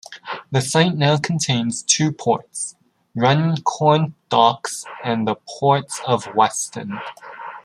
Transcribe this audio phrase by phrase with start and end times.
[0.49, 2.75] The site now contains two ports,
[3.13, 6.99] Runcorn Docks and the Port of Weston.